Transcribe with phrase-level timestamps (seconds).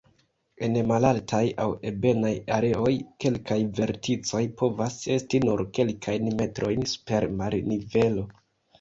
[0.67, 2.95] En malaltaj aŭ ebenaj areoj
[3.27, 8.31] kelkaj verticoj povas esti nur kelkajn metrojn super marnivelo.